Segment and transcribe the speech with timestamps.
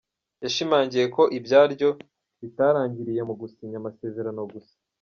[0.43, 1.89] Yashimangiye ko ibyaryo
[2.41, 4.73] bitarangiriye mu gusinya amasezerano gusa.